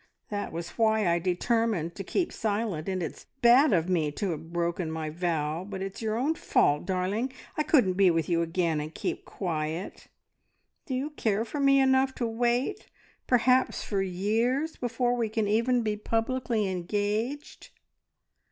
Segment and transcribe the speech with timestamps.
[0.29, 4.51] That was why I determined to keep silent, and it's bad of me to have
[4.51, 7.31] broken my vow, but it's your own fault, darling!
[7.55, 10.07] I couldn't be with you again, and keep quiet.
[10.87, 12.87] Do you care for me enough to wait
[13.27, 17.69] perhaps for years before we can even be publicly engaged?"